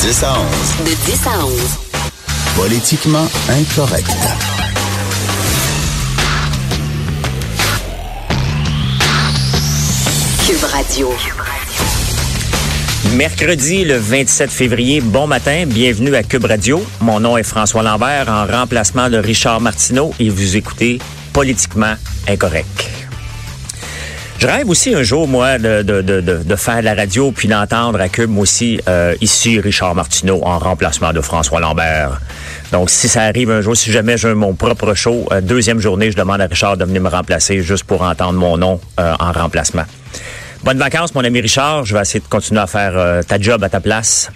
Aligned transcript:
10 0.00 0.24
à 0.24 0.32
11. 0.32 0.46
De 0.86 0.94
10 1.04 1.26
à 1.26 1.44
11. 1.44 1.52
Politiquement 2.56 3.26
incorrect. 3.50 4.08
Cube 10.46 10.64
Radio. 10.64 11.12
Mercredi 13.14 13.84
le 13.84 13.98
27 13.98 14.50
février, 14.50 15.02
bon 15.02 15.26
matin, 15.26 15.64
bienvenue 15.66 16.14
à 16.14 16.22
Cube 16.22 16.46
Radio. 16.46 16.82
Mon 17.02 17.20
nom 17.20 17.36
est 17.36 17.42
François 17.42 17.82
Lambert 17.82 18.30
en 18.30 18.46
remplacement 18.46 19.10
de 19.10 19.18
Richard 19.18 19.60
Martineau 19.60 20.14
et 20.18 20.30
vous 20.30 20.56
écoutez 20.56 20.98
Politiquement 21.34 21.96
Incorrect. 22.26 22.99
Je 24.40 24.46
rêve 24.46 24.70
aussi 24.70 24.94
un 24.94 25.02
jour, 25.02 25.28
moi, 25.28 25.58
de, 25.58 25.82
de, 25.82 26.00
de, 26.00 26.22
de 26.22 26.56
faire 26.56 26.80
la 26.80 26.94
radio 26.94 27.30
puis 27.30 27.46
d'entendre 27.46 28.00
à 28.00 28.08
Cube 28.08 28.38
aussi 28.38 28.80
euh, 28.88 29.14
ici 29.20 29.60
Richard 29.60 29.94
Martineau 29.94 30.40
en 30.42 30.58
remplacement 30.58 31.12
de 31.12 31.20
François 31.20 31.60
Lambert. 31.60 32.18
Donc, 32.72 32.88
si 32.88 33.06
ça 33.06 33.24
arrive 33.24 33.50
un 33.50 33.60
jour, 33.60 33.76
si 33.76 33.92
jamais 33.92 34.16
j'ai 34.16 34.32
mon 34.32 34.54
propre 34.54 34.94
show, 34.94 35.26
euh, 35.30 35.42
deuxième 35.42 35.78
journée, 35.78 36.10
je 36.10 36.16
demande 36.16 36.40
à 36.40 36.46
Richard 36.46 36.78
de 36.78 36.86
venir 36.86 37.02
me 37.02 37.10
remplacer 37.10 37.60
juste 37.60 37.84
pour 37.84 38.00
entendre 38.00 38.38
mon 38.38 38.56
nom 38.56 38.80
euh, 38.98 39.12
en 39.20 39.30
remplacement. 39.30 39.84
Bonnes 40.64 40.78
vacances, 40.78 41.14
mon 41.14 41.22
ami 41.22 41.42
Richard. 41.42 41.84
Je 41.84 41.94
vais 41.94 42.00
essayer 42.00 42.20
de 42.20 42.28
continuer 42.28 42.62
à 42.62 42.66
faire 42.66 42.92
euh, 42.96 43.22
ta 43.22 43.38
job 43.38 43.62
à 43.62 43.68
ta 43.68 43.80
place 43.80 44.30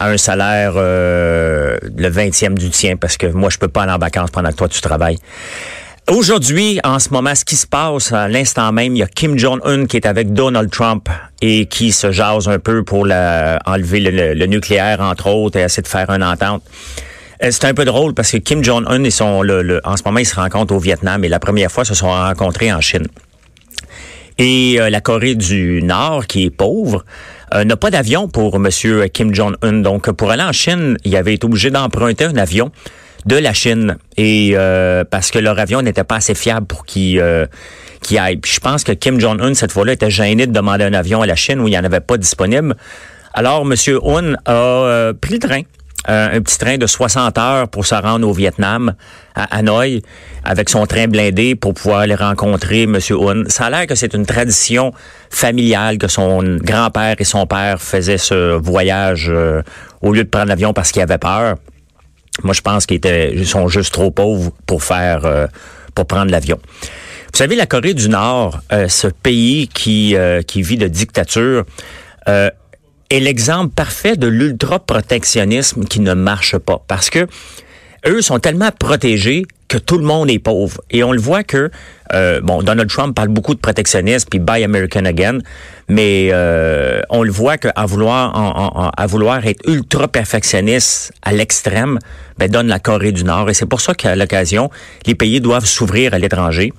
à 0.00 0.08
un 0.08 0.16
salaire 0.16 0.72
le 0.76 2.08
vingtième 2.08 2.56
du 2.58 2.70
tien 2.70 2.96
parce 2.96 3.18
que 3.18 3.26
moi, 3.26 3.50
je 3.50 3.58
peux 3.58 3.68
pas 3.68 3.82
aller 3.82 3.92
en 3.92 3.98
vacances 3.98 4.30
pendant 4.30 4.48
que 4.48 4.56
toi, 4.56 4.66
tu 4.66 4.80
travailles. 4.80 5.18
Aujourd'hui, 6.10 6.80
en 6.82 6.98
ce 6.98 7.10
moment, 7.10 7.36
ce 7.36 7.44
qui 7.44 7.54
se 7.54 7.68
passe 7.68 8.12
à 8.12 8.26
l'instant 8.26 8.72
même, 8.72 8.96
il 8.96 8.98
y 8.98 9.02
a 9.04 9.06
Kim 9.06 9.38
Jong-un 9.38 9.86
qui 9.86 9.96
est 9.96 10.06
avec 10.06 10.32
Donald 10.32 10.68
Trump 10.68 11.08
et 11.40 11.66
qui 11.66 11.92
se 11.92 12.10
jase 12.10 12.48
un 12.48 12.58
peu 12.58 12.82
pour 12.82 13.02
enlever 13.02 14.00
le, 14.00 14.46
nucléaire, 14.46 15.00
entre 15.02 15.28
autres, 15.28 15.56
et 15.56 15.62
essayer 15.62 15.84
de 15.84 15.88
faire 15.88 16.10
une 16.10 16.24
entente. 16.24 16.64
Euh, 17.44 17.52
C'est 17.52 17.64
un 17.66 17.74
peu 17.74 17.84
drôle 17.84 18.14
parce 18.14 18.32
que 18.32 18.38
Kim 18.38 18.64
Jong-un 18.64 19.04
et 19.04 19.10
son, 19.12 19.42
le, 19.42 19.80
en 19.84 19.96
ce 19.96 20.02
moment, 20.04 20.18
ils 20.18 20.26
se 20.26 20.34
rencontrent 20.34 20.74
au 20.74 20.80
Vietnam 20.80 21.22
et 21.22 21.28
la 21.28 21.38
première 21.38 21.70
fois, 21.70 21.84
ils 21.84 21.88
se 21.88 21.94
sont 21.94 22.10
rencontrés 22.10 22.72
en 22.72 22.80
Chine. 22.80 23.06
Et 24.38 24.80
euh, 24.80 24.90
la 24.90 25.00
Corée 25.00 25.36
du 25.36 25.80
Nord, 25.80 26.26
qui 26.26 26.46
est 26.46 26.50
pauvre, 26.50 27.04
euh, 27.54 27.62
n'a 27.62 27.76
pas 27.76 27.92
d'avion 27.92 28.26
pour 28.26 28.58
Monsieur 28.58 29.06
Kim 29.06 29.32
Jong-un. 29.32 29.74
Donc, 29.74 30.10
pour 30.10 30.32
aller 30.32 30.42
en 30.42 30.52
Chine, 30.52 30.96
il 31.04 31.14
avait 31.14 31.34
été 31.34 31.44
obligé 31.44 31.70
d'emprunter 31.70 32.24
un 32.24 32.36
avion 32.36 32.72
de 33.26 33.36
la 33.36 33.52
Chine. 33.52 33.96
Et 34.16 34.52
euh, 34.54 35.04
parce 35.04 35.30
que 35.30 35.38
leur 35.38 35.58
avion 35.58 35.82
n'était 35.82 36.04
pas 36.04 36.16
assez 36.16 36.34
fiable 36.34 36.66
pour 36.66 36.84
qu'il 36.84 37.20
euh, 37.20 37.46
qu'il 38.02 38.18
aille. 38.18 38.36
Puis 38.36 38.52
je 38.54 38.60
pense 38.60 38.84
que 38.84 38.92
Kim 38.92 39.20
Jong-un, 39.20 39.54
cette 39.54 39.72
fois-là, 39.72 39.92
était 39.92 40.10
gêné 40.10 40.46
de 40.46 40.52
demander 40.52 40.84
un 40.84 40.94
avion 40.94 41.22
à 41.22 41.26
la 41.26 41.36
Chine 41.36 41.60
où 41.60 41.68
il 41.68 41.72
n'y 41.72 41.78
en 41.78 41.84
avait 41.84 42.00
pas 42.00 42.16
disponible. 42.16 42.74
Alors, 43.32 43.64
Monsieur 43.64 44.00
Un 44.04 44.34
a 44.44 44.52
euh, 44.52 45.12
pris 45.12 45.34
le 45.34 45.38
train. 45.38 45.60
Euh, 46.08 46.38
un 46.38 46.40
petit 46.40 46.56
train 46.56 46.78
de 46.78 46.86
60 46.86 47.36
heures 47.36 47.68
pour 47.68 47.84
se 47.84 47.94
rendre 47.94 48.26
au 48.26 48.32
Vietnam, 48.32 48.94
à 49.34 49.58
Hanoï, 49.58 50.00
avec 50.44 50.70
son 50.70 50.86
train 50.86 51.06
blindé 51.08 51.54
pour 51.54 51.74
pouvoir 51.74 52.00
aller 52.00 52.14
rencontrer 52.14 52.84
M. 52.84 52.96
Un. 52.96 53.44
Ça 53.48 53.66
a 53.66 53.70
l'air 53.70 53.86
que 53.86 53.94
c'est 53.94 54.14
une 54.14 54.24
tradition 54.24 54.92
familiale 55.28 55.98
que 55.98 56.08
son 56.08 56.56
grand-père 56.56 57.16
et 57.18 57.24
son 57.24 57.46
père 57.46 57.82
faisaient 57.82 58.16
ce 58.16 58.56
voyage 58.56 59.30
au 60.00 60.12
lieu 60.14 60.24
de 60.24 60.28
prendre 60.28 60.48
l'avion 60.48 60.72
parce 60.72 60.90
qu'ils 60.90 61.02
avaient 61.02 61.18
peur. 61.18 61.56
Moi, 62.42 62.54
je 62.54 62.60
pense 62.60 62.86
qu'ils 62.86 62.98
étaient, 62.98 63.44
sont 63.44 63.68
juste 63.68 63.92
trop 63.92 64.10
pauvres 64.10 64.52
pour 64.66 64.82
faire, 64.82 65.24
euh, 65.24 65.46
pour 65.94 66.06
prendre 66.06 66.30
l'avion. 66.30 66.58
Vous 67.32 67.38
savez, 67.38 67.54
la 67.54 67.66
Corée 67.66 67.94
du 67.94 68.08
Nord, 68.08 68.60
euh, 68.72 68.88
ce 68.88 69.06
pays 69.06 69.68
qui, 69.68 70.16
euh, 70.16 70.42
qui 70.42 70.62
vit 70.62 70.76
de 70.76 70.88
dictature, 70.88 71.64
euh, 72.28 72.50
est 73.08 73.20
l'exemple 73.20 73.72
parfait 73.72 74.16
de 74.16 74.26
l'ultra-protectionnisme 74.26 75.84
qui 75.84 76.00
ne 76.00 76.14
marche 76.14 76.58
pas. 76.58 76.82
Parce 76.88 77.08
que 77.08 77.26
eux 78.06 78.22
sont 78.22 78.38
tellement 78.38 78.70
protégés 78.76 79.44
que 79.70 79.78
tout 79.78 79.98
le 79.98 80.04
monde 80.04 80.28
est 80.30 80.40
pauvre. 80.40 80.82
Et 80.90 81.04
on 81.04 81.12
le 81.12 81.20
voit 81.20 81.44
que, 81.44 81.70
euh, 82.12 82.40
bon, 82.42 82.60
Donald 82.60 82.90
Trump 82.90 83.14
parle 83.14 83.28
beaucoup 83.28 83.54
de 83.54 83.60
protectionnisme, 83.60 84.28
puis 84.28 84.40
Buy 84.40 84.64
American 84.64 85.04
Again, 85.04 85.38
mais 85.88 86.30
euh, 86.32 87.00
on 87.08 87.22
le 87.22 87.30
voit 87.30 87.56
qu'à 87.56 87.86
vouloir, 87.86 88.92
à 88.96 89.06
vouloir 89.06 89.46
être 89.46 89.66
ultra 89.68 90.08
perfectionniste 90.08 91.12
à 91.22 91.32
l'extrême, 91.32 92.00
ben, 92.36 92.50
donne 92.50 92.66
la 92.66 92.80
Corée 92.80 93.12
du 93.12 93.22
Nord. 93.22 93.48
Et 93.48 93.54
c'est 93.54 93.66
pour 93.66 93.80
ça 93.80 93.94
qu'à 93.94 94.16
l'occasion, 94.16 94.70
les 95.06 95.14
pays 95.14 95.40
doivent 95.40 95.66
s'ouvrir 95.66 96.14
à 96.14 96.18
l'étranger 96.18 96.72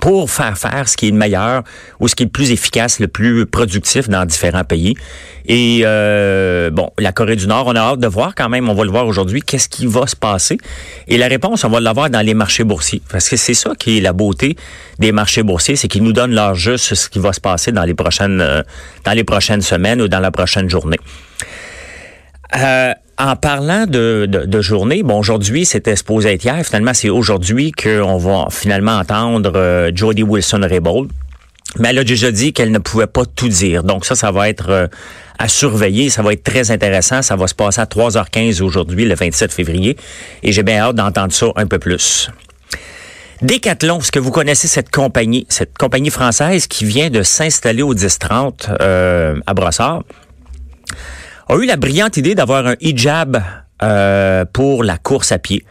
pour 0.00 0.30
faire 0.30 0.56
faire 0.56 0.88
ce 0.88 0.96
qui 0.96 1.08
est 1.08 1.10
le 1.10 1.16
meilleur 1.16 1.62
ou 2.00 2.08
ce 2.08 2.14
qui 2.14 2.22
est 2.22 2.26
le 2.26 2.30
plus 2.30 2.50
efficace, 2.50 3.00
le 3.00 3.08
plus 3.08 3.46
productif 3.46 4.08
dans 4.08 4.24
différents 4.24 4.64
pays. 4.64 4.94
Et 5.46 5.80
euh, 5.84 6.70
bon, 6.70 6.90
la 6.98 7.12
Corée 7.12 7.36
du 7.36 7.46
Nord, 7.46 7.66
on 7.66 7.74
a 7.74 7.80
hâte 7.80 8.00
de 8.00 8.06
voir 8.06 8.34
quand 8.34 8.48
même, 8.48 8.68
on 8.68 8.74
va 8.74 8.84
le 8.84 8.90
voir 8.90 9.06
aujourd'hui, 9.06 9.42
qu'est-ce 9.42 9.68
qui 9.68 9.86
va 9.86 10.06
se 10.06 10.16
passer. 10.16 10.58
Et 11.08 11.16
la 11.16 11.26
réponse, 11.26 11.64
on 11.64 11.68
va 11.70 11.80
l'avoir 11.80 12.10
dans 12.10 12.20
les 12.20 12.34
marchés 12.34 12.64
boursiers. 12.64 13.02
Parce 13.10 13.28
que 13.28 13.36
c'est 13.36 13.54
ça 13.54 13.72
qui 13.78 13.98
est 13.98 14.00
la 14.00 14.12
beauté 14.12 14.56
des 14.98 15.12
marchés 15.12 15.42
boursiers, 15.42 15.76
c'est 15.76 15.88
qu'ils 15.88 16.02
nous 16.02 16.12
donnent 16.12 16.34
leur 16.34 16.54
juste 16.54 16.84
sur 16.84 16.96
ce 16.96 17.08
qui 17.08 17.18
va 17.18 17.32
se 17.32 17.40
passer 17.40 17.72
dans 17.72 17.84
les 17.84 17.94
prochaines, 17.94 18.40
euh, 18.40 18.62
dans 19.04 19.12
les 19.12 19.24
prochaines 19.24 19.62
semaines 19.62 20.02
ou 20.02 20.08
dans 20.08 20.20
la 20.20 20.30
prochaine 20.30 20.68
journée. 20.68 20.98
Euh, 22.56 22.92
en 23.18 23.36
parlant 23.36 23.86
de, 23.86 24.26
de, 24.28 24.44
de 24.46 24.60
journée, 24.60 25.02
bon, 25.02 25.18
aujourd'hui, 25.18 25.64
c'était 25.64 25.96
supposé 25.96 26.34
être 26.34 26.44
hier. 26.44 26.64
Finalement, 26.64 26.94
c'est 26.94 27.08
aujourd'hui 27.08 27.72
qu'on 27.72 28.16
va 28.16 28.46
finalement 28.50 28.96
entendre 28.96 29.52
euh, 29.56 29.90
Jody 29.94 30.22
Wilson-Raybould. 30.22 31.10
Mais 31.78 31.90
elle 31.90 31.98
a 31.98 32.04
déjà 32.04 32.30
dit 32.30 32.52
qu'elle 32.52 32.70
ne 32.70 32.78
pouvait 32.78 33.06
pas 33.06 33.24
tout 33.26 33.48
dire. 33.48 33.82
Donc 33.82 34.06
ça, 34.06 34.14
ça 34.14 34.30
va 34.30 34.48
être 34.48 34.70
euh, 34.70 34.86
à 35.38 35.48
surveiller. 35.48 36.10
Ça 36.10 36.22
va 36.22 36.32
être 36.32 36.44
très 36.44 36.70
intéressant. 36.70 37.20
Ça 37.20 37.36
va 37.36 37.46
se 37.46 37.54
passer 37.54 37.80
à 37.80 37.84
3h15 37.84 38.62
aujourd'hui, 38.62 39.04
le 39.04 39.14
27 39.14 39.52
février. 39.52 39.96
Et 40.42 40.52
j'ai 40.52 40.62
bien 40.62 40.78
hâte 40.78 40.96
d'entendre 40.96 41.32
ça 41.32 41.46
un 41.56 41.66
peu 41.66 41.78
plus. 41.78 42.30
Decathlon, 43.42 43.98
est-ce 44.00 44.10
que 44.10 44.18
vous 44.18 44.32
connaissez 44.32 44.66
cette 44.66 44.90
compagnie, 44.90 45.46
cette 45.48 45.76
compagnie 45.76 46.10
française 46.10 46.66
qui 46.66 46.84
vient 46.84 47.10
de 47.10 47.22
s'installer 47.22 47.82
au 47.82 47.94
10-30 47.94 48.76
euh, 48.80 49.38
à 49.46 49.54
Brossard? 49.54 50.02
A 51.48 51.56
eu 51.56 51.64
la 51.64 51.76
brillante 51.76 52.16
idée 52.16 52.34
d'avoir 52.34 52.66
un 52.66 52.74
hijab 52.80 53.42
euh, 53.82 54.44
pour 54.52 54.84
la 54.84 54.98
course 54.98 55.32
à 55.32 55.38
pied. 55.38 55.64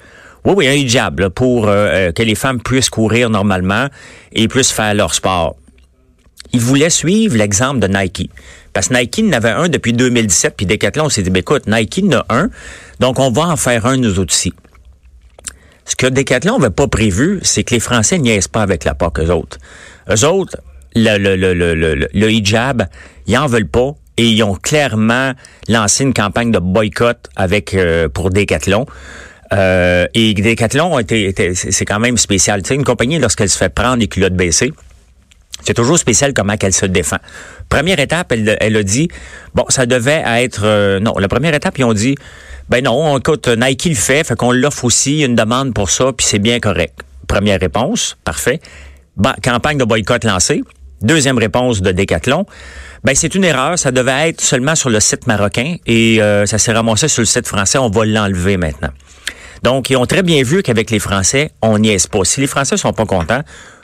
Oui, 0.43 0.53
oui, 0.57 0.67
un 0.67 0.73
hijab 0.73 1.29
pour 1.29 1.67
euh, 1.67 1.71
euh, 1.71 2.11
que 2.11 2.23
les 2.23 2.35
femmes 2.35 2.61
puissent 2.61 2.89
courir 2.89 3.29
normalement 3.29 3.87
et 4.31 4.47
puissent 4.47 4.71
faire 4.71 4.93
leur 4.95 5.13
sport. 5.13 5.55
Ils 6.53 6.61
voulaient 6.61 6.89
suivre 6.89 7.35
l'exemple 7.37 7.79
de 7.79 7.87
Nike. 7.87 8.31
Parce 8.73 8.87
que 8.87 8.95
Nike 8.95 9.23
en 9.27 9.33
avait 9.33 9.51
un 9.51 9.69
depuis 9.69 9.93
2017, 9.93 10.55
puis 10.55 10.65
Decathlon, 10.65 11.05
on 11.05 11.09
s'est 11.09 11.21
dit, 11.21 11.29
ben, 11.29 11.41
écoute, 11.41 11.67
Nike 11.67 12.03
en 12.05 12.19
a 12.19 12.25
un, 12.29 12.49
donc 12.99 13.19
on 13.19 13.31
va 13.31 13.43
en 13.43 13.57
faire 13.57 13.85
un 13.85 13.97
nous 13.97 14.19
aussi. 14.19 14.53
Ce 15.85 15.95
que 15.95 16.07
Decathlon 16.07 16.59
n'avait 16.59 16.73
pas 16.73 16.87
prévu, 16.87 17.39
c'est 17.43 17.63
que 17.63 17.73
les 17.73 17.79
Français 17.79 18.17
niaisent 18.17 18.47
pas 18.47 18.61
avec 18.61 18.83
la 18.83 18.93
POC, 18.95 19.19
eux 19.19 19.31
autres. 19.31 19.57
Eux 20.09 20.25
autres, 20.25 20.57
le, 20.95 21.17
le 21.17 22.31
hijab, 22.31 22.87
ils 23.27 23.37
en 23.37 23.47
veulent 23.47 23.67
pas 23.67 23.95
et 24.17 24.27
ils 24.27 24.43
ont 24.43 24.55
clairement 24.55 25.33
lancé 25.67 26.03
une 26.03 26.13
campagne 26.13 26.51
de 26.51 26.59
boycott 26.59 27.29
avec 27.35 27.73
euh, 27.73 28.09
pour 28.09 28.29
Decathlon. 28.29 28.85
Euh, 29.53 30.05
et 30.13 30.33
Decathlon, 30.33 30.99
c'est 31.53 31.85
quand 31.85 31.99
même 31.99 32.17
spécial. 32.17 32.61
Tu 32.63 32.73
une 32.73 32.83
compagnie, 32.83 33.19
lorsqu'elle 33.19 33.49
se 33.49 33.57
fait 33.57 33.69
prendre 33.69 33.97
les 33.97 34.07
culottes 34.07 34.35
baissées, 34.35 34.73
c'est 35.63 35.73
toujours 35.73 35.97
spécial 35.97 36.33
comment 36.33 36.57
qu'elle 36.57 36.73
se 36.73 36.85
défend. 36.85 37.17
Première 37.69 37.99
étape, 37.99 38.31
elle, 38.31 38.57
elle 38.59 38.75
a 38.75 38.83
dit, 38.83 39.07
bon, 39.55 39.65
ça 39.69 39.85
devait 39.85 40.23
être... 40.25 40.61
euh, 40.65 40.99
non, 40.99 41.13
la 41.17 41.27
première 41.27 41.53
étape, 41.53 41.77
ils 41.77 41.83
ont 41.83 41.93
dit, 41.93 42.15
ben 42.69 42.83
non, 42.83 43.17
écoute, 43.17 43.47
Nike 43.47 43.85
le 43.85 43.95
fait, 43.95 44.23
fait 44.25 44.35
qu'on 44.35 44.51
l'offre 44.51 44.83
aussi, 44.85 45.21
une 45.23 45.35
demande 45.35 45.73
pour 45.73 45.89
ça, 45.89 46.11
puis 46.11 46.25
c'est 46.27 46.39
bien 46.39 46.59
correct. 46.59 46.99
Première 47.27 47.59
réponse, 47.59 48.17
parfait. 48.23 48.59
Ba- 49.15 49.35
campagne 49.41 49.77
de 49.77 49.85
boycott 49.85 50.23
lancée. 50.23 50.63
Deuxième 51.01 51.37
réponse 51.37 51.81
de 51.81 51.91
Decathlon. 51.91 52.45
Ben 53.07 53.15
c'est 53.15 53.35
une 53.35 53.45
erreur, 53.45 53.79
ça 53.79 53.93
devait 53.93 54.27
être 54.27 54.41
seulement 54.41 54.75
sur 54.75 54.89
le 54.89 54.99
site 54.99 55.27
marocain 55.27 55.77
et 55.85 56.21
euh, 56.21 56.45
ça 56.45 56.57
s'est 56.57 56.73
ramassé 56.73 57.07
sur 57.07 57.21
le 57.21 57.25
site 57.25 57.47
français, 57.47 57.77
on 57.77 57.89
va 57.89 58.03
l'enlever 58.03 58.57
maintenant. 58.57 58.89
Donc, 59.63 59.89
ils 59.89 59.95
ont 59.95 60.05
très 60.05 60.23
bien 60.23 60.43
vu 60.43 60.61
qu'avec 60.61 60.91
les 60.91 60.99
Français, 60.99 61.51
on 61.61 61.79
n'y 61.79 61.87
est 61.87 62.05
pas. 62.09 62.25
Si 62.25 62.41
les 62.41 62.47
Français 62.47 62.75
sont 62.75 62.91
pas 62.91 63.05
contents, 63.05 63.43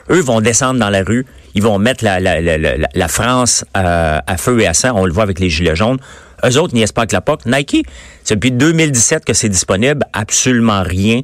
eux 0.10 0.20
vont 0.20 0.42
descendre 0.42 0.78
dans 0.78 0.90
la 0.90 1.04
rue, 1.04 1.26
ils 1.56 1.64
vont 1.64 1.80
mettre 1.80 2.04
la, 2.04 2.20
la, 2.20 2.42
la, 2.42 2.58
la, 2.94 3.08
France 3.08 3.64
euh, 3.78 4.20
à 4.28 4.36
feu 4.36 4.60
et 4.60 4.68
à 4.68 4.74
sang. 4.74 4.92
On 4.94 5.06
le 5.06 5.14
voit 5.14 5.24
avec 5.24 5.40
les 5.40 5.50
gilets 5.50 5.78
jaunes. 5.78 6.00
Eux 6.46 6.58
autres 6.58 6.76
niaisent 6.76 6.92
pas 6.92 7.04
avec 7.04 7.14
la 7.14 7.22
POC. 7.22 7.46
Nike, 7.46 7.88
c'est 8.26 8.36
depuis 8.36 8.52
2017 8.52 9.24
que 9.24 9.32
c'est 9.32 9.48
disponible. 9.48 10.06
Absolument 10.12 10.84
rien 10.84 11.22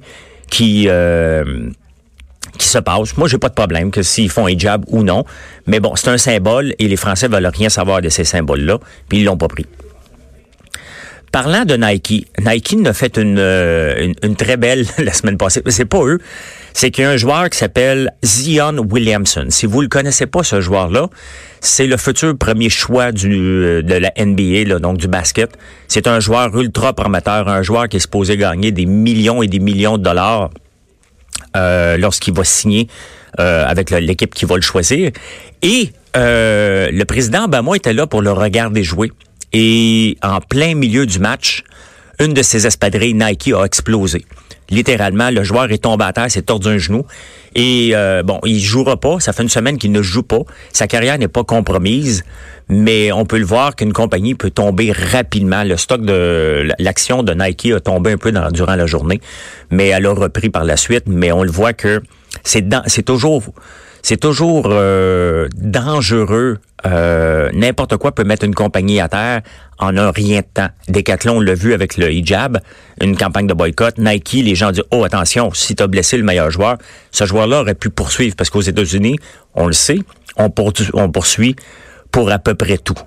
qui... 0.50 0.86
Euh, 0.88 1.70
qui 2.58 2.68
se 2.68 2.78
passe. 2.78 3.18
Moi, 3.18 3.28
j'ai 3.28 3.38
pas 3.38 3.50
de 3.50 3.54
problème 3.54 3.92
que 3.92 4.02
s'ils 4.02 4.30
font 4.30 4.48
hijab 4.48 4.84
ou 4.88 5.04
non. 5.04 5.24
Mais 5.68 5.80
bon, 5.80 5.96
c'est 5.96 6.10
un 6.10 6.18
symbole 6.18 6.74
et 6.80 6.88
les 6.88 6.98
Français 6.98 7.28
veulent 7.28 7.46
rien 7.48 7.70
savoir 7.70 8.02
de 8.02 8.10
ces 8.10 8.24
symboles-là, 8.24 8.80
puis 9.08 9.20
ils 9.20 9.26
l'ont 9.26 9.38
pas 9.38 9.48
pris. 9.48 9.66
Parlant 11.32 11.64
de 11.64 11.76
Nike, 11.76 12.28
Nike 12.40 12.88
a 12.88 12.94
fait 12.94 13.18
une, 13.18 13.38
euh, 13.38 14.04
une, 14.04 14.16
une 14.24 14.36
très 14.36 14.58
belle 14.58 14.86
la 14.98 15.14
semaine 15.14 15.38
passée. 15.38 15.62
C'est 15.68 15.86
pas 15.86 16.04
eux. 16.04 16.18
c'est 16.74 16.90
qu'il 16.90 17.04
y 17.04 17.08
a 17.08 17.12
un 17.12 17.18
joueur 17.18 17.50
qui 17.50 17.58
s'appelle 17.60 18.12
Zion 18.24 18.78
Williamson. 18.90 19.46
Si 19.50 19.68
vous 19.68 19.82
le 19.82 19.88
connaissez 19.88 20.26
pas, 20.26 20.42
ce 20.44 20.60
joueur-là, 20.60 21.08
c'est 21.62 21.86
le 21.86 21.98
futur 21.98 22.36
premier 22.36 22.70
choix 22.70 23.12
du, 23.12 23.32
euh, 23.32 23.82
de 23.84 23.94
la 23.94 24.12
NBA, 24.18 24.68
là, 24.68 24.80
donc 24.80 24.98
du 24.98 25.08
basket. 25.08 25.52
C'est 25.88 26.08
un 26.08 26.20
joueur 26.20 26.58
ultra 26.58 26.94
prometteur, 26.94 27.48
un 27.48 27.62
joueur 27.62 27.90
qui 27.90 27.98
est 27.98 28.02
supposé 28.02 28.36
gagner 28.36 28.72
des 28.72 28.88
millions 28.88 29.44
et 29.44 29.48
des 29.48 29.60
millions 29.60 30.00
de 30.00 30.04
dollars 30.04 30.50
euh, 31.56 31.98
lorsqu'il 31.98 32.34
va 32.34 32.44
signer 32.44 32.88
euh, 33.40 33.66
avec 33.66 33.90
l'équipe 33.92 34.34
qui 34.34 34.46
va 34.46 34.56
le 34.56 34.62
choisir. 34.62 35.12
Et 35.62 35.92
euh, 36.18 36.90
le 36.92 37.06
président 37.06 37.46
Obama 37.46 37.76
était 37.76 37.94
là 37.94 38.08
pour 38.08 38.22
le 38.22 38.32
regarder 38.32 38.84
jouer. 38.84 39.12
Et 39.54 40.18
en 40.22 40.42
plein 40.42 40.76
milieu 40.76 41.06
du 41.06 41.20
match, 41.20 41.64
une 42.20 42.34
de 42.34 42.42
ses 42.42 42.68
espadrilles 42.68 43.14
Nike 43.14 43.52
a 43.56 43.64
explosé. 43.64 44.26
Littéralement, 44.70 45.32
le 45.32 45.44
joueur 45.44 45.72
est 45.72 45.80
tombé 45.80 46.06
à 46.06 46.14
terre, 46.14 46.30
s'est 46.30 46.44
tordu 46.44 46.68
un 46.68 46.78
genou. 46.78 47.06
Et 47.56 47.92
euh, 47.94 48.22
bon, 48.24 48.40
il 48.46 48.60
jouera 48.60 48.98
pas. 48.98 49.20
Ça 49.20 49.34
fait 49.34 49.44
une 49.44 49.50
semaine 49.50 49.78
qu'il 49.78 49.92
ne 49.92 50.02
joue 50.02 50.24
pas. 50.24 50.42
Sa 50.72 50.88
carrière 50.88 51.18
n'est 51.18 51.28
pas 51.28 51.44
compromise, 51.44 52.24
mais 52.68 53.12
on 53.12 53.26
peut 53.26 53.40
le 53.40 53.46
voir 53.46 53.76
qu'une 53.76 53.94
compagnie 53.94 54.36
peut 54.36 54.52
tomber 54.52 54.92
rapidement. 54.92 55.64
Le 55.64 55.78
stock 55.78 56.02
de 56.02 56.70
l'action 56.78 57.24
de 57.24 57.34
Nike 57.34 57.72
a 57.76 57.80
tombé 57.80 58.12
un 58.12 58.18
peu 58.18 58.32
durant 58.52 58.76
la 58.76 58.86
journée, 58.86 59.20
mais 59.72 59.88
elle 59.88 60.06
a 60.06 60.14
repris 60.14 60.50
par 60.50 60.64
la 60.64 60.78
suite. 60.78 61.06
Mais 61.08 61.32
on 61.32 61.44
le 61.44 61.52
voit 61.52 61.74
que 61.74 62.02
c'est 62.44 62.66
c'est 62.86 63.04
toujours 63.04 63.44
c'est 64.02 64.18
toujours 64.18 64.68
euh, 64.68 65.48
dangereux. 65.56 66.60
Euh, 66.86 67.50
n'importe 67.54 67.98
quoi 67.98 68.14
peut 68.14 68.24
mettre 68.24 68.46
une 68.46 68.56
compagnie 68.56 69.00
à 69.00 69.10
terre 69.10 69.42
en 69.80 69.98
un 69.98 70.12
rien 70.12 70.40
de 70.40 70.46
temps. 70.54 70.70
Decathlon 70.88 71.40
l'a 71.42 71.54
vu 71.54 71.74
avec 71.74 71.98
le 71.98 72.12
hijab, 72.12 72.60
une 73.02 73.18
campagne 73.18 73.48
de 73.48 73.54
boycott. 73.54 73.98
Nike, 73.98 74.34
les 74.44 74.56
gens 74.56 74.72
disent, 74.72 74.84
oh 74.92 75.04
attention, 75.04 75.52
si 75.54 75.76
tu 75.76 75.84
as 75.84 75.88
blessé 75.88 76.18
le 76.18 76.24
meilleur 76.24 76.52
joueur, 76.52 76.78
ce 77.12 77.26
joueur-là 77.26 77.62
aurait 77.62 77.76
pu 77.76 77.90
poursuivre 77.90 78.36
parce 78.36 78.50
qu'aux 78.50 78.62
États-Unis, 78.62 79.18
on 79.56 79.68
le 79.68 79.74
sait, 79.74 80.00
on, 80.38 80.50
poursuit 80.50 81.56
pour 82.12 82.32
à 82.32 82.40
peu 82.40 82.56
près 82.56 82.78
tout. 82.78 82.98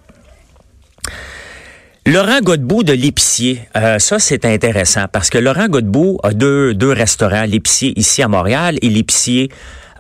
Laurent 2.05 2.41
Godbout 2.41 2.83
de 2.83 2.93
l'épicier, 2.93 3.61
euh, 3.77 3.99
ça 4.00 4.19
c'est 4.19 4.44
intéressant 4.44 5.05
parce 5.12 5.31
que 5.31 5.39
Laurent 5.39 5.69
Godbout 5.69 6.19
a 6.25 6.33
deux, 6.33 6.75
deux 6.75 6.91
restaurants, 6.91 7.44
l'épicier 7.44 7.97
ici 7.97 8.23
à 8.23 8.29
Montréal 8.29 8.77
et 8.83 8.89
l'épicier 8.89 9.50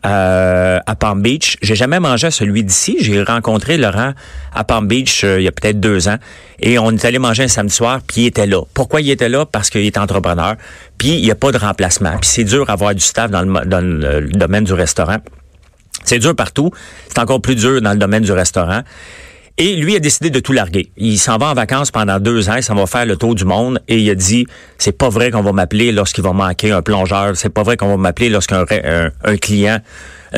euh, 0.04 0.78
à 0.84 0.94
Palm 0.96 1.22
Beach. 1.22 1.56
J'ai 1.62 1.74
jamais 1.74 2.00
mangé 2.00 2.26
à 2.26 2.30
celui 2.30 2.64
d'ici. 2.64 2.96
J'ai 3.00 3.22
rencontré 3.22 3.76
Laurent 3.76 4.12
à 4.54 4.64
Palm 4.64 4.86
Beach 4.86 5.24
euh, 5.24 5.40
il 5.40 5.44
y 5.44 5.48
a 5.48 5.52
peut-être 5.52 5.80
deux 5.80 6.08
ans 6.08 6.16
et 6.58 6.78
on 6.78 6.90
est 6.90 7.04
allé 7.04 7.18
manger 7.18 7.44
un 7.44 7.48
samedi 7.48 7.74
soir 7.74 8.00
puis 8.06 8.22
il 8.22 8.26
était 8.26 8.46
là. 8.46 8.62
Pourquoi 8.74 9.00
il 9.00 9.10
était 9.10 9.28
là? 9.28 9.46
Parce 9.46 9.70
qu'il 9.70 9.86
est 9.86 9.98
entrepreneur. 9.98 10.56
Puis 10.98 11.10
il 11.10 11.22
n'y 11.22 11.30
a 11.30 11.34
pas 11.34 11.52
de 11.52 11.58
remplacement. 11.58 12.16
Puis 12.18 12.30
c'est 12.30 12.44
dur 12.44 12.66
d'avoir 12.66 12.94
du 12.94 13.00
staff 13.00 13.30
dans 13.30 13.42
le, 13.42 13.66
dans 13.66 13.80
le 13.80 14.28
domaine 14.28 14.64
du 14.64 14.72
restaurant. 14.72 15.18
C'est 16.04 16.18
dur 16.18 16.34
partout. 16.34 16.70
C'est 17.08 17.18
encore 17.18 17.40
plus 17.40 17.54
dur 17.54 17.80
dans 17.80 17.92
le 17.92 17.98
domaine 17.98 18.22
du 18.22 18.32
restaurant. 18.32 18.82
Et 19.58 19.76
lui 19.76 19.94
a 19.94 19.98
décidé 19.98 20.30
de 20.30 20.40
tout 20.40 20.52
larguer. 20.52 20.90
Il 20.96 21.18
s'en 21.18 21.36
va 21.36 21.50
en 21.50 21.54
vacances 21.54 21.90
pendant 21.90 22.18
deux 22.18 22.48
ans, 22.48 22.60
ça 22.62 22.74
va 22.74 22.86
faire 22.86 23.04
le 23.04 23.16
tour 23.16 23.34
du 23.34 23.44
monde. 23.44 23.80
Et 23.86 23.98
il 23.98 24.10
a 24.10 24.14
dit, 24.14 24.46
c'est 24.78 24.96
pas 24.96 25.10
vrai 25.10 25.30
qu'on 25.30 25.42
va 25.42 25.52
m'appeler 25.52 25.92
lorsqu'il 25.92 26.24
va 26.24 26.32
manquer 26.32 26.72
un 26.72 26.82
plongeur. 26.82 27.36
C'est 27.36 27.50
pas 27.50 27.62
vrai 27.62 27.76
qu'on 27.76 27.88
va 27.88 27.96
m'appeler 27.96 28.30
lorsqu'un 28.30 28.64
un, 29.24 29.36
client 29.36 29.80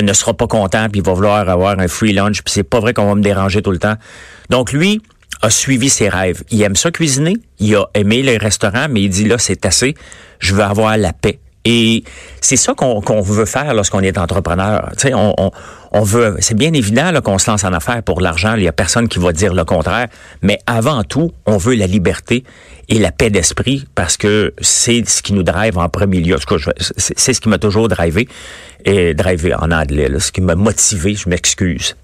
ne 0.00 0.12
sera 0.12 0.34
pas 0.34 0.48
content 0.48 0.88
puis 0.90 1.00
il 1.00 1.06
va 1.06 1.12
vouloir 1.12 1.48
avoir 1.48 1.78
un 1.78 1.86
free 1.86 2.12
lunch. 2.12 2.42
Puis 2.42 2.52
c'est 2.52 2.64
pas 2.64 2.80
vrai 2.80 2.92
qu'on 2.92 3.06
va 3.06 3.14
me 3.14 3.22
déranger 3.22 3.62
tout 3.62 3.70
le 3.70 3.78
temps. 3.78 3.94
Donc 4.50 4.72
lui 4.72 5.00
a 5.42 5.50
suivi 5.50 5.90
ses 5.90 6.08
rêves. 6.08 6.42
Il 6.50 6.60
aime 6.62 6.76
ça 6.76 6.90
cuisiner. 6.90 7.36
Il 7.60 7.76
a 7.76 7.86
aimé 7.94 8.22
les 8.22 8.36
restaurants, 8.36 8.86
mais 8.90 9.02
il 9.02 9.10
dit 9.10 9.24
là, 9.24 9.38
c'est 9.38 9.64
assez. 9.64 9.94
Je 10.40 10.54
veux 10.54 10.62
avoir 10.62 10.96
la 10.96 11.12
paix. 11.12 11.38
Et 11.64 12.04
c'est 12.40 12.56
ça 12.56 12.74
qu'on 12.74 13.20
veut 13.22 13.46
faire 13.46 13.72
lorsqu'on 13.72 14.00
est 14.00 14.18
entrepreneur. 14.18 14.90
Tu 14.98 15.08
sais, 15.08 15.14
on, 15.14 15.34
on, 15.92 16.02
veut. 16.02 16.36
C'est 16.40 16.56
bien 16.56 16.72
évident 16.74 17.10
qu'on 17.22 17.38
se 17.38 17.50
lance 17.50 17.64
en 17.64 17.72
affaires 17.72 18.02
pour 18.02 18.20
l'argent. 18.20 18.54
Il 18.56 18.64
y 18.64 18.68
a 18.68 18.72
personne 18.72 19.08
qui 19.08 19.18
va 19.18 19.32
dire 19.32 19.54
le 19.54 19.64
contraire. 19.64 20.08
Mais 20.42 20.58
avant 20.66 21.04
tout, 21.04 21.32
on 21.46 21.56
veut 21.56 21.74
la 21.74 21.86
liberté 21.86 22.44
et 22.90 22.98
la 22.98 23.12
paix 23.12 23.30
d'esprit 23.30 23.86
parce 23.94 24.18
que 24.18 24.52
c'est 24.60 25.08
ce 25.08 25.22
qui 25.22 25.32
nous 25.32 25.42
drive 25.42 25.78
en 25.78 25.88
premier 25.88 26.20
lieu. 26.20 26.36
C'est 26.98 27.32
ce 27.32 27.40
qui 27.40 27.48
m'a 27.48 27.58
toujours 27.58 27.88
drivé 27.88 28.28
et 28.84 29.14
drivé 29.14 29.54
en 29.54 29.70
anglais. 29.70 30.10
ce 30.18 30.32
qui 30.32 30.42
m'a 30.42 30.56
motivé. 30.56 31.14
Je 31.14 31.30
m'excuse. 31.30 31.96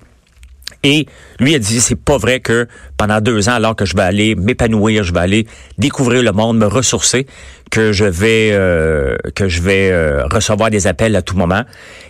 Et 0.82 1.06
lui 1.38 1.54
a 1.54 1.58
dit, 1.58 1.80
c'est 1.80 1.96
pas 1.96 2.16
vrai 2.16 2.40
que 2.40 2.66
pendant 2.96 3.20
deux 3.20 3.48
ans, 3.48 3.54
alors 3.54 3.76
que 3.76 3.84
je 3.84 3.94
vais 3.94 4.02
aller 4.02 4.34
m'épanouir, 4.34 5.04
je 5.04 5.12
vais 5.12 5.20
aller 5.20 5.46
découvrir 5.76 6.22
le 6.22 6.32
monde, 6.32 6.56
me 6.56 6.66
ressourcer, 6.66 7.26
que 7.70 7.92
je 7.92 8.04
vais 8.04 8.50
euh, 8.52 9.16
que 9.34 9.48
je 9.48 9.62
vais 9.62 9.90
euh, 9.90 10.24
recevoir 10.26 10.70
des 10.70 10.86
appels 10.86 11.14
à 11.16 11.22
tout 11.22 11.36
moment. 11.36 11.62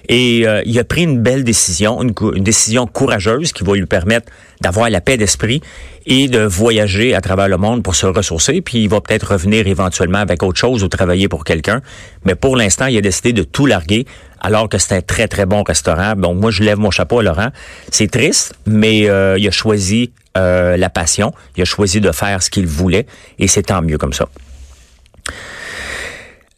Et 0.08 0.46
euh, 0.46 0.62
il 0.64 0.78
a 0.78 0.84
pris 0.84 1.02
une 1.02 1.20
belle 1.20 1.44
décision, 1.44 2.02
une, 2.02 2.12
une, 2.34 2.42
décision 2.42 2.86
courageuse 2.86 3.52
qui 3.52 3.62
va 3.62 3.74
lui 3.74 3.86
permettre 3.86 4.30
d'avoir 4.60 4.90
la 4.90 5.00
paix 5.00 5.16
d'esprit 5.16 5.60
et 6.06 6.28
de 6.28 6.40
voyager 6.40 7.14
à 7.14 7.20
travers 7.20 7.48
le 7.48 7.56
monde 7.56 7.82
pour 7.82 7.94
se 7.94 8.06
ressourcer. 8.06 8.60
Puis 8.60 8.78
il 8.78 8.88
va 8.88 9.00
peut-être 9.00 9.32
revenir 9.32 9.66
éventuellement 9.66 10.18
avec 10.18 10.42
autre 10.42 10.58
chose 10.58 10.82
ou 10.82 10.88
travailler 10.88 11.28
pour 11.28 11.44
quelqu'un. 11.44 11.80
Mais 12.24 12.34
pour 12.34 12.56
l'instant, 12.56 12.86
il 12.86 12.96
a 12.96 13.00
décidé 13.00 13.32
de 13.32 13.42
tout 13.42 13.66
larguer 13.66 14.06
alors 14.40 14.68
que 14.68 14.78
c'est 14.78 14.94
un 14.96 15.02
très, 15.02 15.28
très 15.28 15.46
bon 15.46 15.62
restaurant. 15.62 16.14
Donc, 16.16 16.38
moi, 16.38 16.50
je 16.50 16.62
lève 16.62 16.78
mon 16.78 16.90
chapeau 16.90 17.20
à 17.20 17.22
Laurent. 17.22 17.50
C'est 17.90 18.10
triste, 18.10 18.54
mais 18.66 19.08
euh, 19.08 19.38
il 19.38 19.46
a 19.46 19.50
choisi 19.50 20.12
euh, 20.36 20.76
la 20.76 20.90
passion. 20.90 21.32
Il 21.56 21.62
a 21.62 21.66
choisi 21.66 22.00
de 22.00 22.10
faire 22.12 22.42
ce 22.42 22.50
qu'il 22.50 22.66
voulait 22.66 23.06
et 23.38 23.46
c'est 23.46 23.64
tant 23.64 23.82
mieux 23.82 23.98
comme 23.98 24.12
ça. 24.12 24.26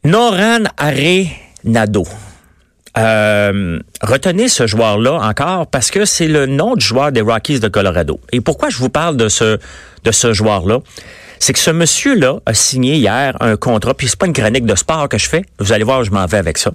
Noran 0.05 0.65
Arenado. 0.79 2.05
Euh, 2.99 3.79
retenez 4.03 4.49
ce 4.49 4.67
joueur-là 4.67 5.15
encore 5.15 5.69
parce 5.69 5.93
que 5.93 6.05
c'est 6.05 6.27
le 6.27 6.47
nom 6.47 6.75
du 6.75 6.85
joueur 6.85 7.13
des 7.13 7.21
Rockies 7.21 7.61
de 7.61 7.69
Colorado. 7.69 8.21
Et 8.33 8.41
pourquoi 8.41 8.69
je 8.69 8.79
vous 8.79 8.89
parle 8.89 9.17
de 9.17 9.29
ce, 9.29 9.59
de 10.03 10.11
ce 10.11 10.33
joueur-là? 10.33 10.81
C'est 11.39 11.53
que 11.53 11.61
ce 11.61 11.71
monsieur-là 11.71 12.41
a 12.47 12.53
signé 12.53 12.97
hier 12.97 13.37
un 13.41 13.57
contrat, 13.57 13.95
puis 13.95 14.09
c'est 14.09 14.19
pas 14.19 14.27
une 14.27 14.33
chronique 14.33 14.67
de 14.67 14.75
sport 14.75 15.09
que 15.09 15.19
je 15.19 15.29
fais. 15.29 15.45
Vous 15.61 15.73
allez 15.73 15.85
voir 15.85 16.03
je 16.03 16.11
m'en 16.11 16.27
vais 16.27 16.39
avec 16.39 16.59
ça. 16.59 16.73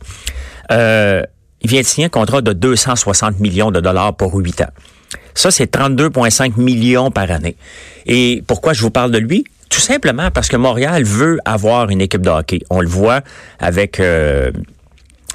Euh, 0.72 1.22
il 1.62 1.70
vient 1.70 1.82
de 1.82 1.86
signer 1.86 2.06
un 2.06 2.10
contrat 2.10 2.42
de 2.42 2.54
260 2.54 3.40
millions 3.42 3.72
de 3.72 3.82
dollars 3.82 4.16
pour 4.16 4.34
8 4.36 4.62
ans. 4.62 4.72
Ça, 5.36 5.52
c'est 5.52 5.72
32,5 5.76 6.60
millions 6.60 7.12
par 7.12 7.30
année. 7.30 7.58
Et 8.06 8.42
pourquoi 8.48 8.74
je 8.74 8.82
vous 8.82 8.90
parle 8.90 9.12
de 9.12 9.18
lui? 9.18 9.44
Tout 9.70 9.80
simplement 9.80 10.32
parce 10.32 10.48
que 10.48 10.58
Montréal 10.58 11.04
veut 11.04 11.40
avoir 11.46 11.90
une 11.90 12.02
équipe 12.02 12.22
de 12.22 12.30
hockey. 12.30 12.60
On 12.70 12.82
le 12.82 12.88
voit 12.88 13.22
avec... 13.60 14.00
Euh, 14.00 14.52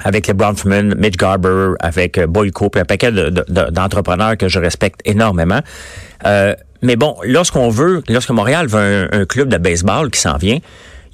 avec 0.03 0.27
les 0.27 0.33
Bronfman, 0.33 0.95
Mitch 0.97 1.17
Garber, 1.17 1.75
avec 1.79 2.17
euh, 2.17 2.27
Boyko, 2.27 2.69
puis 2.69 2.81
un 2.81 2.85
paquet 2.85 3.11
d'entrepreneurs 3.11 4.35
que 4.37 4.49
je 4.49 4.59
respecte 4.59 4.99
énormément. 5.05 5.59
Euh, 6.25 6.55
mais 6.81 6.95
bon, 6.95 7.15
lorsqu'on 7.23 7.69
veut, 7.69 8.03
lorsque 8.09 8.31
Montréal 8.31 8.67
veut 8.67 9.07
un, 9.13 9.21
un 9.21 9.25
club 9.25 9.49
de 9.49 9.57
baseball 9.57 10.09
qui 10.09 10.19
s'en 10.19 10.35
vient, 10.35 10.57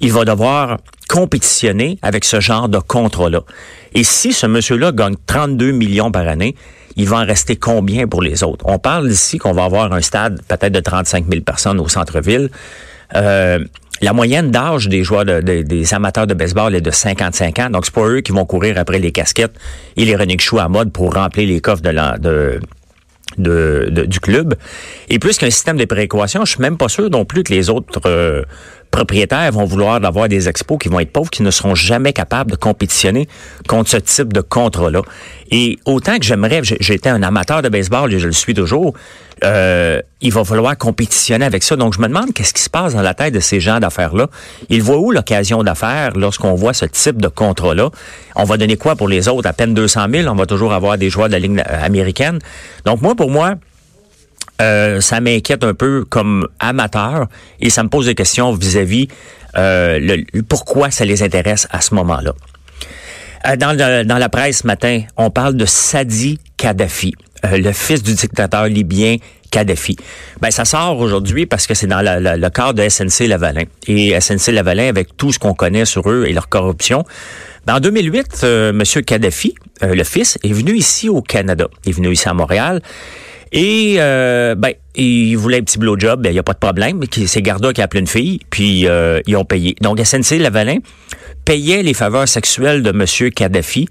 il 0.00 0.12
va 0.12 0.24
devoir 0.24 0.78
compétitionner 1.08 1.98
avec 2.02 2.24
ce 2.24 2.40
genre 2.40 2.68
de 2.68 2.78
contrat-là. 2.78 3.42
Et 3.94 4.04
si 4.04 4.32
ce 4.32 4.46
monsieur-là 4.46 4.92
gagne 4.92 5.16
32 5.26 5.72
millions 5.72 6.10
par 6.10 6.26
année, 6.26 6.54
il 6.96 7.08
va 7.08 7.18
en 7.18 7.24
rester 7.26 7.56
combien 7.56 8.06
pour 8.06 8.22
les 8.22 8.42
autres? 8.42 8.64
On 8.68 8.78
parle 8.78 9.10
ici 9.10 9.38
qu'on 9.38 9.52
va 9.52 9.64
avoir 9.64 9.92
un 9.92 10.00
stade 10.00 10.40
peut-être 10.48 10.72
de 10.72 10.80
35 10.80 11.26
000 11.28 11.42
personnes 11.42 11.80
au 11.80 11.88
centre-ville. 11.88 12.50
Euh, 13.16 13.58
la 14.00 14.12
moyenne 14.14 14.50
d'âge 14.50 14.88
des 14.88 15.04
joueurs, 15.04 15.24
des 15.24 15.94
amateurs 15.94 16.26
de 16.26 16.32
baseball 16.32 16.74
est 16.74 16.80
de 16.80 16.90
55 16.90 17.58
ans. 17.58 17.70
Donc, 17.70 17.84
c'est 17.84 17.94
pas 17.94 18.06
eux 18.06 18.20
qui 18.22 18.32
vont 18.32 18.46
courir 18.46 18.78
après 18.78 18.98
les 18.98 19.12
casquettes 19.12 19.54
et 19.96 20.06
les 20.06 20.16
running 20.16 20.40
shoes 20.40 20.58
à 20.58 20.68
mode 20.68 20.90
pour 20.90 21.12
remplir 21.12 21.46
les 21.46 21.60
coffres 21.60 21.82
de, 21.82 22.60
du 23.36 24.20
club. 24.20 24.54
Et 25.10 25.18
plus 25.18 25.36
qu'un 25.36 25.50
système 25.50 25.76
de 25.76 25.84
prééquation, 25.84 26.46
je 26.46 26.52
suis 26.52 26.62
même 26.62 26.78
pas 26.78 26.88
sûr 26.88 27.10
non 27.10 27.26
plus 27.26 27.42
que 27.42 27.52
les 27.52 27.68
autres 27.68 28.00
euh, 28.06 28.42
propriétaires 28.90 29.52
vont 29.52 29.64
vouloir 29.64 30.02
avoir 30.04 30.28
des 30.28 30.48
expos 30.48 30.78
qui 30.78 30.88
vont 30.88 31.00
être 31.00 31.12
pauvres, 31.12 31.30
qui 31.30 31.42
ne 31.42 31.50
seront 31.50 31.74
jamais 31.74 32.12
capables 32.12 32.50
de 32.50 32.56
compétitionner 32.56 33.28
contre 33.68 33.90
ce 33.90 33.96
type 33.98 34.32
de 34.32 34.40
contrat-là. 34.40 35.02
Et 35.50 35.78
autant 35.84 36.16
que 36.18 36.24
j'aimerais, 36.24 36.62
j'étais 36.62 37.10
un 37.10 37.22
amateur 37.22 37.62
de 37.62 37.68
baseball 37.68 38.12
et 38.12 38.18
je 38.18 38.26
le 38.26 38.32
suis 38.32 38.54
toujours, 38.54 38.94
euh, 39.44 40.00
il 40.20 40.32
va 40.32 40.44
falloir 40.44 40.76
compétitionner 40.76 41.44
avec 41.44 41.62
ça. 41.62 41.76
Donc, 41.76 41.94
je 41.94 42.00
me 42.00 42.08
demande 42.08 42.32
qu'est-ce 42.34 42.52
qui 42.52 42.62
se 42.62 42.70
passe 42.70 42.94
dans 42.94 43.02
la 43.02 43.14
tête 43.14 43.32
de 43.34 43.40
ces 43.40 43.60
gens 43.60 43.80
d'affaires-là. 43.80 44.28
Ils 44.68 44.82
voient 44.82 44.98
où 44.98 45.10
l'occasion 45.10 45.62
d'affaires 45.62 46.12
lorsqu'on 46.16 46.54
voit 46.54 46.74
ce 46.74 46.84
type 46.84 47.20
de 47.20 47.28
contrat-là? 47.28 47.90
On 48.36 48.44
va 48.44 48.56
donner 48.56 48.76
quoi 48.76 48.96
pour 48.96 49.08
les 49.08 49.28
autres? 49.28 49.48
À 49.48 49.52
peine 49.52 49.74
200 49.74 50.06
000? 50.12 50.28
On 50.28 50.34
va 50.34 50.46
toujours 50.46 50.72
avoir 50.72 50.98
des 50.98 51.10
joueurs 51.10 51.28
de 51.28 51.32
la 51.32 51.38
Ligue 51.38 51.62
américaine. 51.66 52.38
Donc, 52.84 53.00
moi, 53.00 53.14
pour 53.14 53.30
moi, 53.30 53.54
euh, 54.60 55.00
ça 55.00 55.20
m'inquiète 55.20 55.64
un 55.64 55.74
peu 55.74 56.04
comme 56.04 56.46
amateur 56.58 57.28
et 57.60 57.70
ça 57.70 57.82
me 57.82 57.88
pose 57.88 58.06
des 58.06 58.14
questions 58.14 58.52
vis-à-vis 58.52 59.08
euh, 59.56 59.98
le, 59.98 60.42
pourquoi 60.42 60.90
ça 60.90 61.04
les 61.04 61.22
intéresse 61.22 61.66
à 61.70 61.80
ce 61.80 61.94
moment-là. 61.94 62.34
Euh, 63.46 63.56
dans, 63.56 63.74
dans 64.06 64.18
la 64.18 64.28
presse 64.28 64.58
ce 64.58 64.66
matin, 64.66 65.02
on 65.16 65.30
parle 65.30 65.54
de 65.54 65.64
Sadi 65.64 66.38
Kadhafi, 66.58 67.14
le 67.44 67.72
fils 67.72 68.02
du 68.02 68.14
dictateur 68.14 68.66
libyen 68.66 69.16
Kadhafi. 69.50 69.96
Ben, 70.40 70.50
ça 70.50 70.64
sort 70.64 70.98
aujourd'hui 70.98 71.46
parce 71.46 71.66
que 71.66 71.74
c'est 71.74 71.86
dans 71.86 72.02
le 72.02 72.48
cadre 72.50 72.74
de 72.74 72.88
SNC 72.88 73.26
Lavalin. 73.26 73.64
Et 73.86 74.18
SNC 74.18 74.52
Lavalin, 74.52 74.88
avec 74.88 75.16
tout 75.16 75.32
ce 75.32 75.38
qu'on 75.38 75.54
connaît 75.54 75.84
sur 75.84 76.08
eux 76.10 76.24
et 76.26 76.32
leur 76.32 76.48
corruption, 76.48 77.04
Ben, 77.66 77.76
en 77.76 77.80
2008, 77.80 78.40
euh, 78.44 78.70
M. 78.70 78.82
Kadhafi, 79.04 79.54
euh, 79.82 79.94
le 79.94 80.04
fils, 80.04 80.38
est 80.42 80.52
venu 80.52 80.74
ici 80.74 81.08
au 81.08 81.20
Canada. 81.20 81.68
Il 81.84 81.90
est 81.90 81.92
venu 81.92 82.10
ici 82.12 82.28
à 82.28 82.34
Montréal. 82.34 82.80
Et 83.52 83.96
euh, 83.98 84.54
ben, 84.54 84.72
il 84.94 85.34
voulait 85.36 85.58
un 85.58 85.62
petit 85.62 85.78
blowjob, 85.78 86.22
ben, 86.22 86.30
il 86.30 86.34
n'y 86.34 86.38
a 86.38 86.42
pas 86.42 86.52
de 86.52 86.58
problème. 86.58 87.00
C'est 87.26 87.42
Garda 87.42 87.72
qui 87.72 87.80
a 87.80 87.84
appelé 87.84 88.00
une 88.00 88.06
fille, 88.06 88.40
puis 88.50 88.86
euh, 88.86 89.20
ils 89.26 89.36
ont 89.36 89.44
payé. 89.44 89.74
Donc 89.80 90.00
SNC 90.00 90.38
Lavalin 90.38 90.78
payait 91.44 91.82
les 91.82 91.94
faveurs 91.94 92.28
sexuelles 92.28 92.82
de 92.82 92.90
M. 92.90 93.30
Kadhafi 93.32 93.88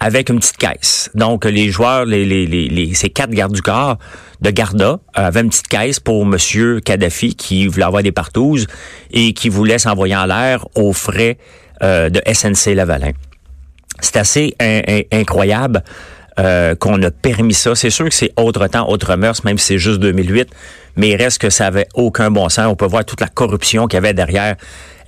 avec 0.00 0.30
une 0.30 0.38
petite 0.38 0.56
caisse. 0.56 1.10
Donc 1.14 1.44
les 1.44 1.70
joueurs, 1.70 2.06
les, 2.06 2.90
ces 2.94 3.10
quatre 3.10 3.30
gardes 3.30 3.52
du 3.52 3.62
corps 3.62 3.98
de 4.40 4.50
Garda 4.50 4.98
avaient 5.14 5.40
une 5.40 5.50
petite 5.50 5.68
caisse 5.68 6.00
pour 6.00 6.22
M. 6.22 6.80
Kadhafi 6.80 7.34
qui 7.36 7.66
voulait 7.66 7.84
avoir 7.84 8.02
des 8.02 8.12
partouzes 8.12 8.66
et 9.10 9.34
qui 9.34 9.50
voulait 9.50 9.78
s'envoyer 9.78 10.16
en 10.16 10.24
l'air 10.24 10.66
aux 10.74 10.94
frais 10.94 11.36
euh, 11.82 12.08
de 12.08 12.20
SNC 12.32 12.74
Lavalin. 12.74 13.12
C'est 14.00 14.16
assez 14.16 14.54
incroyable 15.12 15.82
euh, 16.38 16.74
qu'on 16.74 17.02
a 17.02 17.10
permis 17.10 17.52
ça. 17.52 17.74
C'est 17.74 17.90
sûr 17.90 18.08
que 18.08 18.14
c'est 18.14 18.32
autre 18.36 18.66
temps, 18.68 18.88
autre 18.88 19.14
mœurs, 19.16 19.44
même 19.44 19.58
si 19.58 19.66
c'est 19.66 19.78
juste 19.78 19.98
2008, 19.98 20.48
mais 20.96 21.10
il 21.10 21.16
reste 21.16 21.38
que 21.38 21.50
ça 21.50 21.66
avait 21.66 21.86
aucun 21.92 22.30
bon 22.30 22.48
sens. 22.48 22.66
On 22.66 22.76
peut 22.76 22.86
voir 22.86 23.04
toute 23.04 23.20
la 23.20 23.28
corruption 23.28 23.86
qu'il 23.88 23.96
y 23.96 23.98
avait 23.98 24.14
derrière 24.14 24.56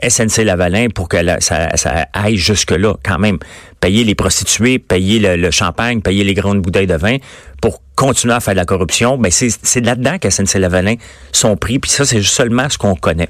SNC 0.08 0.44
Lavalin 0.44 0.88
pour 0.88 1.08
que 1.08 1.16
ça, 1.40 1.68
aille 2.12 2.36
jusque-là 2.36 2.94
quand 3.04 3.18
même. 3.18 3.38
Payer 3.80 4.04
les 4.04 4.14
prostituées, 4.14 4.78
payer 4.78 5.36
le, 5.36 5.50
champagne, 5.50 6.02
payer 6.02 6.24
les 6.24 6.34
grandes 6.34 6.60
bouteilles 6.60 6.86
de 6.86 6.94
vin 6.94 7.16
pour 7.60 7.82
continuer 7.96 8.34
à 8.34 8.40
faire 8.40 8.54
de 8.54 8.58
la 8.58 8.64
corruption, 8.64 9.18
ben, 9.18 9.30
c'est 9.30 9.84
là-dedans 9.84 10.18
que 10.18 10.30
SNC 10.30 10.58
Lavalin 10.58 10.94
sont 11.32 11.56
pris, 11.56 11.78
puis 11.78 11.90
ça, 11.90 12.04
c'est 12.04 12.22
seulement 12.22 12.68
ce 12.68 12.78
qu'on 12.78 12.94
connaît. 12.94 13.28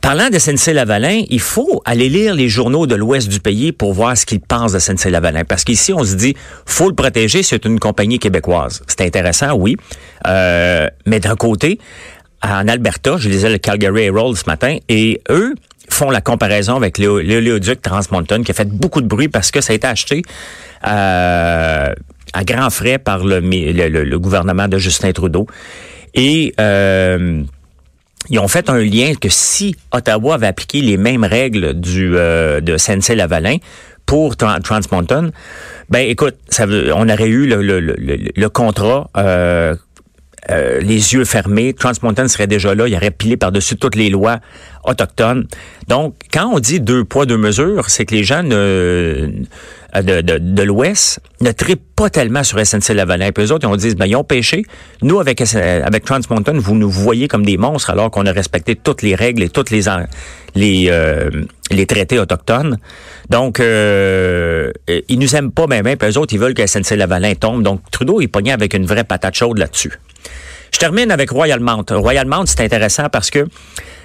Parlant 0.00 0.28
de 0.28 0.38
SNC-Lavalin, 0.38 1.24
il 1.28 1.40
faut 1.40 1.82
aller 1.84 2.08
lire 2.08 2.34
les 2.34 2.48
journaux 2.48 2.86
de 2.86 2.94
l'ouest 2.94 3.28
du 3.28 3.40
pays 3.40 3.72
pour 3.72 3.92
voir 3.92 4.16
ce 4.16 4.26
qu'ils 4.26 4.40
pensent 4.40 4.72
de 4.72 4.78
SNC-Lavalin. 4.78 5.44
Parce 5.44 5.64
qu'ici, 5.64 5.92
on 5.92 6.04
se 6.04 6.14
dit, 6.14 6.34
faut 6.66 6.88
le 6.88 6.94
protéger, 6.94 7.42
c'est 7.42 7.64
une 7.64 7.78
compagnie 7.78 8.18
québécoise. 8.18 8.82
C'est 8.86 9.02
intéressant, 9.02 9.54
oui. 9.54 9.76
Euh, 10.26 10.88
mais 11.06 11.20
d'un 11.20 11.36
côté, 11.36 11.78
en 12.44 12.68
Alberta, 12.68 13.16
je 13.18 13.28
lisais 13.28 13.50
le 13.50 13.58
Calgary 13.58 14.04
Herald 14.04 14.36
ce 14.36 14.44
matin, 14.46 14.76
et 14.88 15.22
eux 15.30 15.54
font 15.88 16.10
la 16.10 16.20
comparaison 16.20 16.76
avec 16.76 16.98
l'éoléoduc 16.98 17.82
Trans 17.82 18.00
Mountain, 18.10 18.42
qui 18.42 18.50
a 18.50 18.54
fait 18.54 18.68
beaucoup 18.68 19.00
de 19.00 19.06
bruit 19.06 19.28
parce 19.28 19.50
que 19.50 19.60
ça 19.60 19.72
a 19.72 19.76
été 19.76 19.86
acheté 19.86 20.22
euh, 20.86 21.88
à 22.32 22.44
grands 22.44 22.70
frais 22.70 22.98
par 22.98 23.24
le, 23.24 23.40
le, 23.40 24.18
gouvernement 24.18 24.68
de 24.68 24.78
Justin 24.78 25.12
Trudeau. 25.12 25.46
Et... 26.14 26.54
Euh, 26.60 27.42
ils 28.30 28.38
ont 28.38 28.48
fait 28.48 28.70
un 28.70 28.78
lien 28.78 29.12
que 29.20 29.28
si 29.28 29.76
Ottawa 29.92 30.36
avait 30.36 30.46
appliqué 30.46 30.80
les 30.80 30.96
mêmes 30.96 31.24
règles 31.24 31.74
du 31.74 32.16
euh, 32.16 32.62
de 32.62 32.78
SNC-Lavalin 32.78 33.58
pour 34.06 34.38
Trans 34.38 34.80
Mountain, 34.90 35.28
ben 35.90 36.08
écoute, 36.08 36.34
ça, 36.48 36.64
on 36.66 37.06
aurait 37.06 37.28
eu 37.28 37.46
le, 37.46 37.60
le, 37.60 37.80
le, 37.80 37.96
le 38.34 38.48
contrat 38.48 39.10
euh, 40.50 40.64
euh, 40.64 40.80
les 40.80 41.14
yeux 41.14 41.24
fermés. 41.24 41.74
Trans 41.74 41.92
Mountain 42.02 42.28
serait 42.28 42.46
déjà 42.46 42.74
là, 42.74 42.86
il 42.88 42.94
aurait 42.94 43.10
pilé 43.10 43.36
par-dessus 43.36 43.76
toutes 43.76 43.96
les 43.96 44.10
lois 44.10 44.38
autochtones. 44.84 45.46
Donc, 45.88 46.14
quand 46.32 46.50
on 46.52 46.58
dit 46.58 46.80
deux 46.80 47.04
poids, 47.04 47.26
deux 47.26 47.36
mesures, 47.36 47.88
c'est 47.88 48.04
que 48.04 48.14
les 48.14 48.24
gens 48.24 48.42
de, 48.42 49.30
de, 50.02 50.62
l'Ouest 50.62 51.20
ne 51.40 51.52
trippent 51.52 51.94
pas 51.96 52.10
tellement 52.10 52.42
sur 52.42 52.58
SNC-Lavalin. 52.58 53.32
Puis 53.32 53.44
eux 53.44 53.52
autres, 53.52 53.66
on 53.68 53.76
dit, 53.76 53.94
ben, 53.94 54.06
ils 54.06 54.16
ont 54.16 54.24
pêché. 54.24 54.64
Nous, 55.02 55.20
avec, 55.20 55.40
avec 55.40 56.04
vous 56.10 56.74
nous 56.74 56.90
voyez 56.90 57.28
comme 57.28 57.44
des 57.44 57.56
monstres 57.56 57.90
alors 57.90 58.10
qu'on 58.10 58.26
a 58.26 58.32
respecté 58.32 58.76
toutes 58.76 59.02
les 59.02 59.14
règles 59.14 59.42
et 59.42 59.48
toutes 59.48 59.70
les, 59.70 59.84
les, 60.54 60.86
euh, 60.90 61.30
les 61.70 61.86
traités 61.86 62.18
autochtones. 62.18 62.78
Donc, 63.30 63.60
euh, 63.60 64.70
ils 65.08 65.18
nous 65.18 65.36
aiment 65.36 65.52
pas, 65.52 65.66
même, 65.66 65.84
puis 65.96 66.08
eux 66.08 66.18
autres, 66.18 66.34
ils 66.34 66.40
veulent 66.40 66.54
que 66.54 66.66
SNC-Lavalin 66.66 67.34
tombe. 67.34 67.62
Donc, 67.62 67.80
Trudeau 67.90 68.20
est 68.20 68.28
pogné 68.28 68.52
avec 68.52 68.74
une 68.74 68.86
vraie 68.86 69.04
patate 69.04 69.34
chaude 69.34 69.58
là-dessus. 69.58 69.92
Je 70.74 70.80
termine 70.80 71.12
avec 71.12 71.30
Royal 71.30 71.60
Mount. 71.60 71.84
Royal 71.92 72.26
Mount, 72.26 72.46
c'est 72.46 72.60
intéressant 72.62 73.08
parce 73.08 73.30
que 73.30 73.46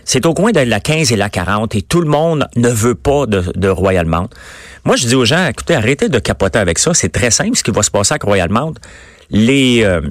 c'est 0.06 0.28
au 0.28 0.36
coin 0.36 0.52
de 0.52 0.60
la 0.60 0.80
15 0.80 1.12
et 1.12 1.16
la 1.16 1.28
40 1.28 1.74
et 1.74 1.82
tout 1.82 2.00
le 2.00 2.08
monde 2.08 2.48
ne 2.56 2.70
veut 2.70 2.94
pas 2.94 3.26
de, 3.26 3.68
Royal 3.70 4.06
Mount. 4.06 4.30
Moi, 4.86 4.96
je 4.96 5.08
dis 5.08 5.16
aux 5.16 5.26
gens, 5.26 5.48
écoutez, 5.48 5.74
arrêtez 5.74 6.10
de 6.10 6.20
capoter 6.20 6.60
avec 6.60 6.78
ça. 6.78 6.94
C'est 6.94 7.10
très 7.10 7.32
simple 7.32 7.58
ce 7.58 7.64
qui 7.64 7.72
va 7.72 7.82
se 7.82 7.90
passer 7.90 8.14
avec 8.14 8.22
Royal 8.22 8.52
Mount. 8.52 8.76
Les... 9.32 9.84
Euh, 9.84 10.02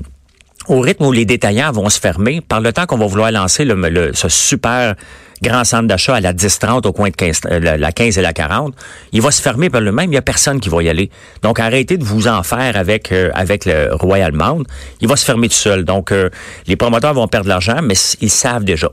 au 0.67 0.81
rythme 0.81 1.05
où 1.05 1.13
les 1.13 1.25
détaillants 1.25 1.71
vont 1.71 1.89
se 1.91 2.01
fermer, 2.01 2.41
par 2.41 2.61
le 2.61 2.73
temps 2.73 2.87
qu'on 2.87 2.99
va 2.99 3.07
vouloir 3.07 3.31
lancer 3.31 3.65
le, 3.65 4.11
ce 4.13 4.29
super 4.29 4.97
grand 5.43 5.65
centre 5.65 5.87
d'achat 5.87 6.17
à 6.17 6.21
la 6.21 6.33
10-30 6.33 6.87
au 6.87 6.93
coin 6.93 7.11
de 7.11 7.15
15, 7.15 7.41
euh, 7.47 7.77
la 7.77 7.93
15 7.93 8.19
et 8.19 8.23
la 8.23 8.33
40, 8.33 8.75
il 9.13 9.23
va 9.23 9.31
se 9.31 9.43
fermer 9.43 9.71
par 9.71 9.81
le 9.81 9.93
même. 9.93 10.07
Il 10.07 10.11
n'y 10.11 10.17
a 10.17 10.23
personne 10.23 10.61
qui 10.61 10.69
va 10.69 10.83
y 10.83 10.89
aller. 10.89 11.11
Donc, 11.43 11.61
arrêtez 11.61 11.97
de 11.97 12.05
vous 12.05 12.29
en 12.29 12.43
faire 12.43 12.77
avec, 12.77 13.13
euh, 13.13 13.31
avec 13.35 13.65
le 13.65 13.91
Royal 13.93 14.33
Mount. 14.33 14.65
Il 15.01 15.09
va 15.09 15.17
se 15.17 15.25
fermer 15.25 15.49
tout 15.49 15.55
seul. 15.55 15.85
Donc, 15.85 16.13
euh, 16.13 16.31
les 16.67 16.77
promoteurs 16.77 17.15
vont 17.15 17.29
perdre 17.29 17.45
de 17.45 17.51
l'argent, 17.51 17.81
mais 17.83 17.95
ils 18.21 18.31
savent 18.31 18.65
déjà. 18.65 18.91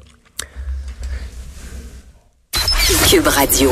Cube 3.10 3.28
Radio. 3.28 3.72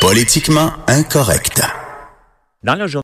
Politiquement 0.00 0.72
incorrect. 0.86 1.62
Dans 2.62 2.74
le 2.74 2.86